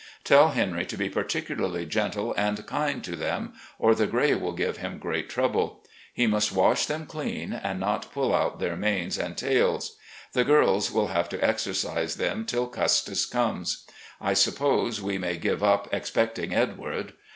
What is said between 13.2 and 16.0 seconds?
comes. I suppose we may give up